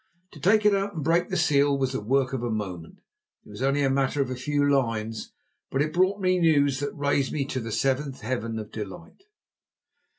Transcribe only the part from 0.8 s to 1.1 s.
and